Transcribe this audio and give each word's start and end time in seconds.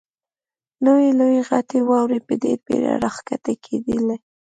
لویې 0.85 1.09
لویې 1.19 1.41
غټې 1.49 1.79
واورې 1.89 2.19
په 2.27 2.33
ډېره 2.41 2.61
بېړه 2.65 2.93
را 3.03 3.09
کښته 3.15 3.53
کېدلې. 3.65 4.17